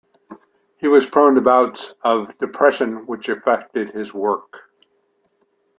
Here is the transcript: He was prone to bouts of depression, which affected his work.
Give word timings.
He 0.79 0.87
was 0.87 1.05
prone 1.05 1.35
to 1.35 1.41
bouts 1.41 1.93
of 2.01 2.35
depression, 2.39 3.05
which 3.05 3.29
affected 3.29 3.91
his 3.91 4.11
work. 4.15 4.71